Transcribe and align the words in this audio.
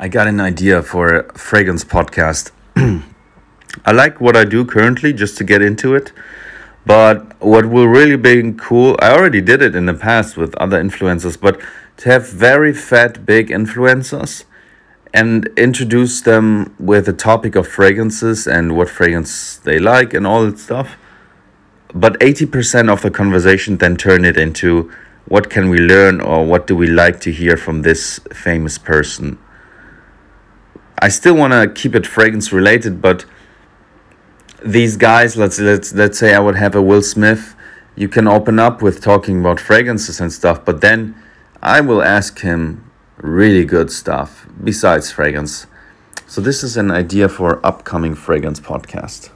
I 0.00 0.06
got 0.06 0.28
an 0.28 0.38
idea 0.40 0.80
for 0.80 1.08
a 1.08 1.32
fragrance 1.36 1.82
podcast. 1.82 2.52
I 2.76 3.90
like 3.90 4.20
what 4.20 4.36
I 4.36 4.44
do 4.44 4.64
currently 4.64 5.12
just 5.12 5.36
to 5.38 5.44
get 5.44 5.60
into 5.60 5.96
it. 5.96 6.12
But 6.86 7.42
what 7.42 7.66
will 7.66 7.88
really 7.88 8.16
be 8.16 8.52
cool, 8.52 8.96
I 9.00 9.10
already 9.10 9.40
did 9.40 9.60
it 9.60 9.74
in 9.74 9.86
the 9.86 9.94
past 9.94 10.36
with 10.36 10.54
other 10.54 10.80
influencers, 10.80 11.38
but 11.40 11.60
to 11.96 12.10
have 12.10 12.28
very 12.28 12.72
fat, 12.72 13.26
big 13.26 13.48
influencers 13.48 14.44
and 15.12 15.50
introduce 15.56 16.20
them 16.20 16.76
with 16.78 17.08
a 17.08 17.12
topic 17.12 17.56
of 17.56 17.66
fragrances 17.66 18.46
and 18.46 18.76
what 18.76 18.88
fragrance 18.88 19.56
they 19.56 19.80
like 19.80 20.14
and 20.14 20.28
all 20.28 20.46
that 20.46 20.60
stuff. 20.60 20.96
But 21.92 22.20
80% 22.20 22.88
of 22.88 23.02
the 23.02 23.10
conversation 23.10 23.78
then 23.78 23.96
turn 23.96 24.24
it 24.24 24.36
into 24.36 24.92
what 25.24 25.50
can 25.50 25.68
we 25.68 25.78
learn 25.78 26.20
or 26.20 26.46
what 26.46 26.68
do 26.68 26.76
we 26.76 26.86
like 26.86 27.20
to 27.22 27.32
hear 27.32 27.56
from 27.56 27.82
this 27.82 28.20
famous 28.32 28.78
person. 28.78 29.38
I 31.00 31.08
still 31.08 31.34
want 31.34 31.52
to 31.52 31.68
keep 31.68 31.94
it 31.94 32.06
fragrance 32.06 32.52
related, 32.52 33.00
but 33.00 33.24
these 34.64 34.96
guys, 34.96 35.36
let's 35.36 35.58
let's 35.58 35.92
let's 35.94 36.18
say 36.18 36.34
I 36.34 36.40
would 36.40 36.56
have 36.56 36.74
a 36.74 36.82
Will 36.82 37.02
Smith, 37.02 37.54
you 37.94 38.08
can 38.08 38.26
open 38.26 38.58
up 38.58 38.82
with 38.82 39.00
talking 39.00 39.40
about 39.40 39.60
fragrances 39.60 40.20
and 40.20 40.32
stuff, 40.32 40.64
but 40.64 40.80
then 40.80 41.14
I 41.62 41.80
will 41.80 42.02
ask 42.02 42.40
him 42.40 42.90
really 43.16 43.64
good 43.64 43.90
stuff 43.90 44.46
besides 44.62 45.10
fragrance. 45.10 45.66
So 46.26 46.40
this 46.40 46.62
is 46.62 46.76
an 46.76 46.90
idea 46.90 47.28
for 47.28 47.64
upcoming 47.64 48.14
fragrance 48.14 48.60
podcast. 48.60 49.30